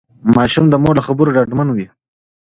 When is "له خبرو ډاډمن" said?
0.99-1.67